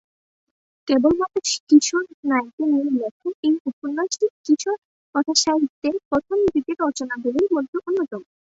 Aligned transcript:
কেবলমাত্র 0.87 1.37
কিশোর 1.67 2.03
নায়কদের 2.23 2.67
নিয়ে 2.71 2.91
লেখা 2.97 3.29
এই 3.43 3.55
উপন্যাসটি 3.69 4.25
কিশোর 4.45 4.77
কথাসাহিত্যের 5.15 5.95
প্রথম 6.09 6.37
যুগের 6.47 6.77
রচনাগুলির 6.83 7.49
অন্যতম। 7.87 8.21